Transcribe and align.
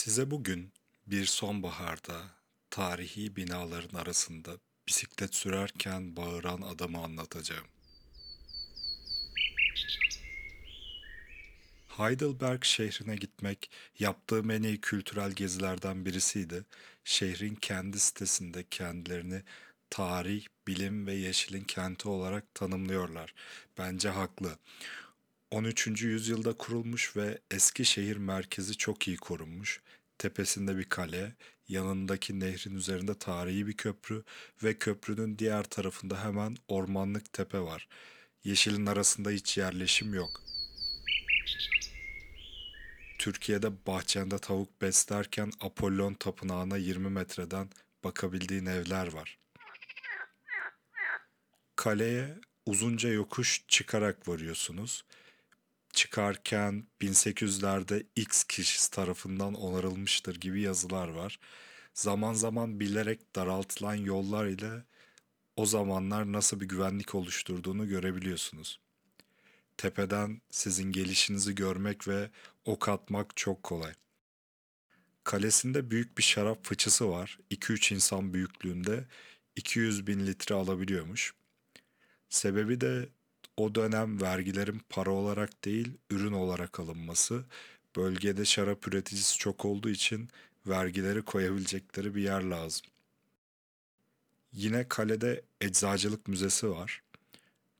Size 0.00 0.30
bugün 0.30 0.72
bir 1.06 1.24
sonbaharda 1.24 2.22
tarihi 2.70 3.36
binaların 3.36 3.98
arasında 3.98 4.50
bisiklet 4.88 5.34
sürerken 5.34 6.16
bağıran 6.16 6.60
adamı 6.60 6.98
anlatacağım. 6.98 7.66
Heidelberg 11.88 12.64
şehrine 12.64 13.16
gitmek 13.16 13.70
yaptığım 13.98 14.50
en 14.50 14.62
iyi 14.62 14.80
kültürel 14.80 15.32
gezilerden 15.32 16.04
birisiydi. 16.06 16.64
Şehrin 17.04 17.54
kendi 17.54 18.00
sitesinde 18.00 18.64
kendilerini 18.70 19.42
tarih, 19.90 20.46
bilim 20.66 21.06
ve 21.06 21.14
yeşilin 21.14 21.64
kenti 21.64 22.08
olarak 22.08 22.54
tanımlıyorlar. 22.54 23.34
Bence 23.78 24.08
haklı. 24.08 24.58
13. 25.50 26.02
yüzyılda 26.02 26.52
kurulmuş 26.52 27.16
ve 27.16 27.38
eski 27.50 27.84
şehir 27.84 28.16
merkezi 28.16 28.76
çok 28.76 29.08
iyi 29.08 29.16
korunmuş. 29.16 29.80
Tepesinde 30.18 30.78
bir 30.78 30.84
kale, 30.84 31.34
yanındaki 31.68 32.40
nehrin 32.40 32.76
üzerinde 32.76 33.14
tarihi 33.14 33.66
bir 33.66 33.72
köprü 33.72 34.22
ve 34.62 34.78
köprünün 34.78 35.38
diğer 35.38 35.62
tarafında 35.62 36.24
hemen 36.24 36.56
ormanlık 36.68 37.32
tepe 37.32 37.60
var. 37.60 37.88
Yeşilin 38.44 38.86
arasında 38.86 39.30
hiç 39.30 39.58
yerleşim 39.58 40.14
yok. 40.14 40.30
Türkiye'de 43.18 43.86
bahçende 43.86 44.38
tavuk 44.38 44.82
beslerken 44.82 45.50
Apollon 45.60 46.14
tapınağına 46.14 46.76
20 46.76 47.10
metreden 47.10 47.68
bakabildiğin 48.04 48.66
evler 48.66 49.12
var. 49.12 49.38
Kaleye 51.76 52.38
uzunca 52.66 53.08
yokuş 53.08 53.64
çıkarak 53.68 54.28
varıyorsunuz. 54.28 55.04
Çıkarken 55.92 56.86
1800'lerde 57.00 58.06
X 58.16 58.44
kişisi 58.44 58.90
tarafından 58.90 59.54
onarılmıştır 59.54 60.36
gibi 60.40 60.60
yazılar 60.60 61.08
var. 61.08 61.38
Zaman 61.94 62.32
zaman 62.32 62.80
bilerek 62.80 63.36
daraltılan 63.36 63.94
yollar 63.94 64.46
ile 64.46 64.84
o 65.56 65.66
zamanlar 65.66 66.32
nasıl 66.32 66.60
bir 66.60 66.68
güvenlik 66.68 67.14
oluşturduğunu 67.14 67.88
görebiliyorsunuz. 67.88 68.80
Tepeden 69.76 70.40
sizin 70.50 70.92
gelişinizi 70.92 71.54
görmek 71.54 72.08
ve 72.08 72.30
ok 72.64 72.88
atmak 72.88 73.36
çok 73.36 73.62
kolay. 73.62 73.92
Kalesinde 75.24 75.90
büyük 75.90 76.18
bir 76.18 76.22
şarap 76.22 76.64
fıçısı 76.64 77.10
var. 77.10 77.38
2-3 77.50 77.94
insan 77.94 78.34
büyüklüğünde 78.34 79.06
200 79.56 80.06
bin 80.06 80.26
litre 80.26 80.54
alabiliyormuş. 80.54 81.34
Sebebi 82.28 82.80
de 82.80 83.08
o 83.56 83.74
dönem 83.74 84.20
vergilerin 84.20 84.80
para 84.88 85.10
olarak 85.10 85.64
değil 85.64 85.92
ürün 86.10 86.32
olarak 86.32 86.80
alınması. 86.80 87.44
Bölgede 87.96 88.44
şarap 88.44 88.88
üreticisi 88.88 89.38
çok 89.38 89.64
olduğu 89.64 89.90
için 89.90 90.28
vergileri 90.66 91.22
koyabilecekleri 91.22 92.14
bir 92.14 92.22
yer 92.22 92.42
lazım. 92.42 92.86
Yine 94.52 94.88
kalede 94.88 95.42
eczacılık 95.60 96.28
müzesi 96.28 96.70
var. 96.70 97.02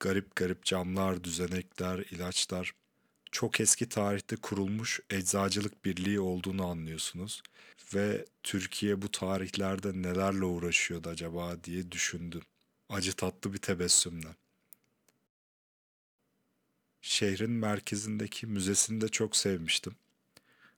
Garip 0.00 0.36
garip 0.36 0.64
camlar, 0.64 1.24
düzenekler, 1.24 1.98
ilaçlar. 1.98 2.72
Çok 3.32 3.60
eski 3.60 3.88
tarihte 3.88 4.36
kurulmuş 4.36 5.00
eczacılık 5.10 5.84
birliği 5.84 6.20
olduğunu 6.20 6.66
anlıyorsunuz. 6.66 7.42
Ve 7.94 8.26
Türkiye 8.42 9.02
bu 9.02 9.10
tarihlerde 9.10 10.02
nelerle 10.02 10.44
uğraşıyordu 10.44 11.08
acaba 11.08 11.64
diye 11.64 11.92
düşündüm. 11.92 12.42
Acı 12.88 13.12
tatlı 13.12 13.52
bir 13.52 13.58
tebessümle. 13.58 14.28
Şehrin 17.02 17.50
merkezindeki 17.50 18.46
müzesini 18.46 19.00
de 19.00 19.08
çok 19.08 19.36
sevmiştim. 19.36 19.94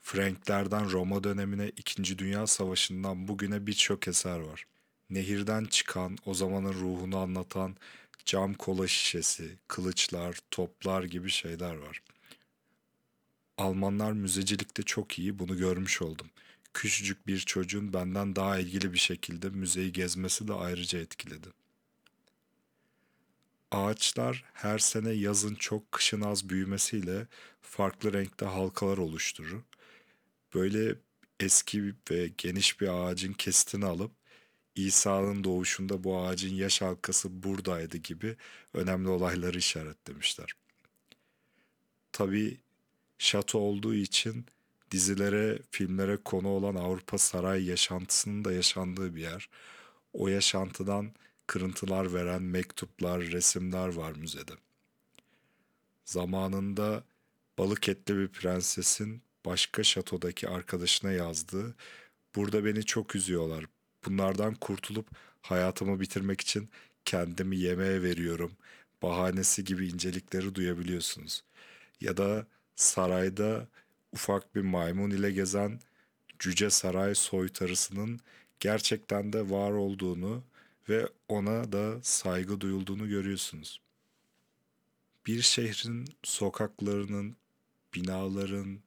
Franklerden 0.00 0.90
Roma 0.90 1.24
dönemine 1.24 1.68
İkinci 1.76 2.18
Dünya 2.18 2.46
Savaşı'ndan 2.46 3.28
bugüne 3.28 3.66
birçok 3.66 4.08
eser 4.08 4.38
var. 4.38 4.66
Nehirden 5.10 5.64
çıkan, 5.64 6.18
o 6.26 6.34
zamanın 6.34 6.72
ruhunu 6.72 7.18
anlatan 7.18 7.76
cam 8.24 8.54
kola 8.54 8.88
şişesi, 8.88 9.58
kılıçlar, 9.68 10.38
toplar 10.50 11.04
gibi 11.04 11.30
şeyler 11.30 11.74
var. 11.74 12.02
Almanlar 13.58 14.12
müzecilikte 14.12 14.82
çok 14.82 15.18
iyi, 15.18 15.38
bunu 15.38 15.56
görmüş 15.56 16.02
oldum. 16.02 16.30
Küçücük 16.74 17.26
bir 17.26 17.38
çocuğun 17.38 17.92
benden 17.92 18.36
daha 18.36 18.58
ilgili 18.58 18.92
bir 18.92 18.98
şekilde 18.98 19.50
müzeyi 19.50 19.92
gezmesi 19.92 20.48
de 20.48 20.52
ayrıca 20.52 20.98
etkiledi. 20.98 21.48
Ağaçlar 23.70 24.44
her 24.52 24.78
sene 24.78 25.10
yazın 25.12 25.54
çok 25.54 25.92
kışın 25.92 26.20
az 26.20 26.48
büyümesiyle 26.48 27.26
farklı 27.62 28.12
renkte 28.12 28.46
halkalar 28.46 28.98
oluşturur. 28.98 29.62
Böyle 30.54 30.94
eski 31.40 31.94
ve 32.10 32.30
geniş 32.38 32.80
bir 32.80 32.88
ağacın 32.88 33.32
kesitini 33.32 33.86
alıp 33.86 34.12
İsa'nın 34.74 35.44
doğuşunda 35.44 36.04
bu 36.04 36.18
ağacın 36.20 36.54
yaş 36.54 36.82
halkası 36.82 37.42
buradaydı 37.42 37.96
gibi 37.96 38.36
önemli 38.74 39.08
olayları 39.08 39.58
işaretlemişler. 39.58 40.54
Tabii 42.12 42.58
şato 43.18 43.58
olduğu 43.58 43.94
için 43.94 44.46
dizilere, 44.90 45.58
filmlere 45.70 46.16
konu 46.16 46.48
olan 46.48 46.74
Avrupa 46.74 47.18
saray 47.18 47.64
yaşantısının 47.64 48.44
da 48.44 48.52
yaşandığı 48.52 49.14
bir 49.16 49.20
yer. 49.22 49.48
O 50.12 50.28
yaşantıdan 50.28 51.12
kırıntılar 51.50 52.14
veren 52.14 52.42
mektuplar, 52.42 53.20
resimler 53.20 53.88
var 53.88 54.12
müzede. 54.12 54.52
Zamanında 56.04 57.04
balık 57.58 57.88
etli 57.88 58.16
bir 58.16 58.28
prensesin 58.28 59.22
başka 59.44 59.82
şatodaki 59.84 60.48
arkadaşına 60.48 61.12
yazdığı 61.12 61.74
Burada 62.36 62.64
beni 62.64 62.84
çok 62.84 63.16
üzüyorlar. 63.16 63.64
Bunlardan 64.06 64.54
kurtulup 64.54 65.08
hayatımı 65.42 66.00
bitirmek 66.00 66.40
için 66.40 66.70
kendimi 67.04 67.58
yemeğe 67.58 68.02
veriyorum. 68.02 68.52
Bahanesi 69.02 69.64
gibi 69.64 69.88
incelikleri 69.88 70.54
duyabiliyorsunuz. 70.54 71.44
Ya 72.00 72.16
da 72.16 72.46
sarayda 72.76 73.68
ufak 74.12 74.54
bir 74.54 74.60
maymun 74.60 75.10
ile 75.10 75.30
gezen 75.30 75.80
cüce 76.38 76.70
saray 76.70 77.14
soytarısının 77.14 78.20
gerçekten 78.60 79.32
de 79.32 79.50
var 79.50 79.70
olduğunu 79.70 80.44
ve 80.88 81.08
ona 81.28 81.72
da 81.72 82.02
saygı 82.02 82.60
duyulduğunu 82.60 83.08
görüyorsunuz. 83.08 83.80
Bir 85.26 85.42
şehrin 85.42 86.04
sokaklarının, 86.22 87.36
binaların 87.94 88.80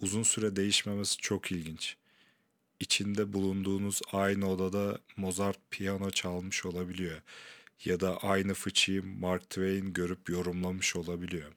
uzun 0.00 0.22
süre 0.22 0.56
değişmemesi 0.56 1.16
çok 1.16 1.52
ilginç. 1.52 1.96
İçinde 2.80 3.32
bulunduğunuz 3.32 4.00
aynı 4.12 4.50
odada 4.50 4.98
Mozart 5.16 5.58
piyano 5.70 6.10
çalmış 6.10 6.66
olabiliyor 6.66 7.22
ya 7.84 8.00
da 8.00 8.16
aynı 8.16 8.54
fıçıyı 8.54 9.04
Mark 9.04 9.50
Twain 9.50 9.92
görüp 9.92 10.30
yorumlamış 10.30 10.96
olabiliyor. 10.96 11.52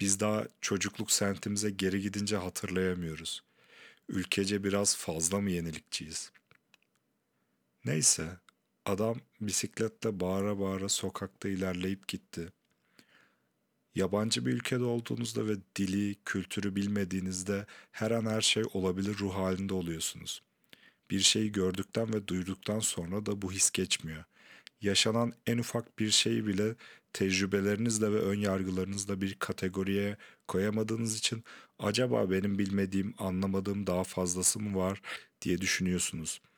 Biz 0.00 0.20
daha 0.20 0.46
çocukluk 0.60 1.12
sentimize 1.12 1.70
geri 1.70 2.00
gidince 2.00 2.36
hatırlayamıyoruz. 2.36 3.42
Ülkece 4.08 4.64
biraz 4.64 4.96
fazla 4.96 5.40
mı 5.40 5.50
yenilikçiyiz? 5.50 6.32
Neyse, 7.84 8.38
Adam 8.84 9.16
bisikletle 9.40 10.20
bağıra 10.20 10.58
bağıra 10.58 10.88
sokakta 10.88 11.48
ilerleyip 11.48 12.08
gitti. 12.08 12.52
Yabancı 13.94 14.46
bir 14.46 14.52
ülkede 14.52 14.84
olduğunuzda 14.84 15.46
ve 15.46 15.56
dili, 15.76 16.16
kültürü 16.24 16.76
bilmediğinizde 16.76 17.66
her 17.92 18.10
an 18.10 18.26
her 18.26 18.40
şey 18.40 18.64
olabilir 18.72 19.18
ruh 19.18 19.34
halinde 19.34 19.74
oluyorsunuz. 19.74 20.42
Bir 21.10 21.20
şeyi 21.20 21.52
gördükten 21.52 22.14
ve 22.14 22.28
duyduktan 22.28 22.80
sonra 22.80 23.26
da 23.26 23.42
bu 23.42 23.52
his 23.52 23.70
geçmiyor. 23.70 24.24
Yaşanan 24.80 25.32
en 25.46 25.58
ufak 25.58 25.98
bir 25.98 26.10
şeyi 26.10 26.46
bile 26.46 26.74
tecrübelerinizle 27.12 28.12
ve 28.12 28.18
ön 28.18 28.38
yargılarınızla 28.38 29.20
bir 29.20 29.34
kategoriye 29.34 30.16
koyamadığınız 30.48 31.18
için 31.18 31.44
acaba 31.78 32.30
benim 32.30 32.58
bilmediğim, 32.58 33.14
anlamadığım 33.18 33.86
daha 33.86 34.04
fazlası 34.04 34.60
mı 34.60 34.78
var 34.78 35.02
diye 35.42 35.60
düşünüyorsunuz.'' 35.60 36.53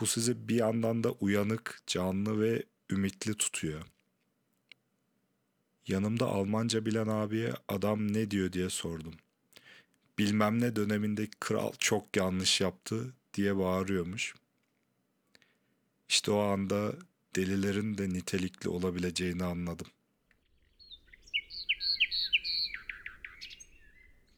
Bu 0.00 0.06
sizi 0.06 0.48
bir 0.48 0.54
yandan 0.54 1.04
da 1.04 1.12
uyanık, 1.12 1.82
canlı 1.86 2.40
ve 2.40 2.62
ümitli 2.90 3.34
tutuyor. 3.34 3.82
Yanımda 5.86 6.26
Almanca 6.26 6.86
bilen 6.86 7.06
abiye 7.06 7.52
adam 7.68 8.12
ne 8.12 8.30
diyor 8.30 8.52
diye 8.52 8.70
sordum. 8.70 9.14
Bilmem 10.18 10.60
ne 10.60 10.76
döneminde 10.76 11.28
kral 11.40 11.72
çok 11.78 12.16
yanlış 12.16 12.60
yaptı 12.60 13.14
diye 13.34 13.56
bağırıyormuş. 13.56 14.34
İşte 16.08 16.30
o 16.30 16.38
anda 16.38 16.92
delilerin 17.36 17.98
de 17.98 18.08
nitelikli 18.08 18.68
olabileceğini 18.68 19.44
anladım. 19.44 19.86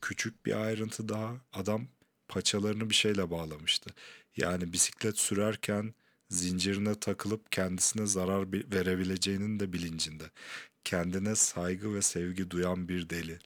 Küçük 0.00 0.46
bir 0.46 0.60
ayrıntı 0.64 1.08
daha 1.08 1.36
adam 1.52 1.88
paçalarını 2.36 2.90
bir 2.90 2.94
şeyle 2.94 3.30
bağlamıştı. 3.30 3.90
Yani 4.36 4.72
bisiklet 4.72 5.18
sürerken 5.18 5.94
zincirine 6.30 6.94
takılıp 6.94 7.52
kendisine 7.52 8.06
zarar 8.06 8.52
verebileceğinin 8.52 9.60
de 9.60 9.72
bilincinde. 9.72 10.24
Kendine 10.84 11.34
saygı 11.34 11.94
ve 11.94 12.02
sevgi 12.02 12.50
duyan 12.50 12.88
bir 12.88 13.10
deli. 13.10 13.38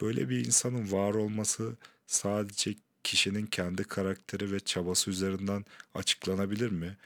Böyle 0.00 0.28
bir 0.28 0.46
insanın 0.46 0.92
var 0.92 1.14
olması 1.14 1.76
sadece 2.06 2.74
kişinin 3.04 3.46
kendi 3.46 3.84
karakteri 3.84 4.52
ve 4.52 4.60
çabası 4.60 5.10
üzerinden 5.10 5.64
açıklanabilir 5.94 6.70
mi? 6.70 6.96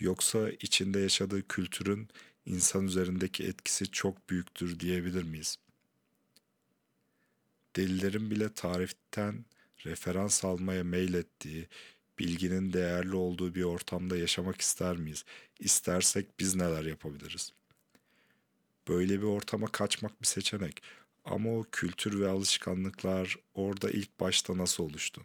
Yoksa 0.00 0.50
içinde 0.50 1.00
yaşadığı 1.00 1.48
kültürün 1.48 2.08
insan 2.46 2.86
üzerindeki 2.86 3.44
etkisi 3.44 3.90
çok 3.90 4.30
büyüktür 4.30 4.80
diyebilir 4.80 5.22
miyiz? 5.22 5.56
Delilerin 7.76 8.30
bile 8.30 8.54
tarihten 8.54 9.44
referans 9.86 10.44
almaya 10.44 10.84
meylettiği, 10.84 11.68
bilginin 12.18 12.72
değerli 12.72 13.16
olduğu 13.16 13.54
bir 13.54 13.62
ortamda 13.62 14.16
yaşamak 14.16 14.60
ister 14.60 14.96
miyiz? 14.96 15.24
İstersek 15.60 16.40
biz 16.40 16.54
neler 16.54 16.84
yapabiliriz? 16.84 17.52
Böyle 18.88 19.18
bir 19.18 19.26
ortama 19.26 19.66
kaçmak 19.66 20.22
bir 20.22 20.26
seçenek. 20.26 20.82
Ama 21.24 21.58
o 21.58 21.64
kültür 21.72 22.20
ve 22.20 22.28
alışkanlıklar 22.28 23.36
orada 23.54 23.90
ilk 23.90 24.20
başta 24.20 24.58
nasıl 24.58 24.84
oluştu? 24.84 25.22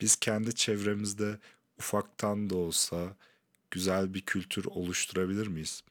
Biz 0.00 0.16
kendi 0.16 0.54
çevremizde 0.54 1.38
ufaktan 1.78 2.50
da 2.50 2.56
olsa 2.56 3.16
güzel 3.70 4.14
bir 4.14 4.20
kültür 4.20 4.64
oluşturabilir 4.64 5.46
miyiz? 5.46 5.82